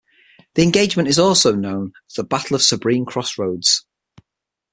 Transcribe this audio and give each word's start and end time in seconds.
The 0.55 0.63
engagement 0.63 1.09
is 1.09 1.19
also 1.19 1.53
known 1.53 1.91
as 2.09 2.15
the 2.15 2.23
Battle 2.23 2.55
of 2.55 2.63
Sabine 2.63 3.05
Crossroads. 3.05 3.85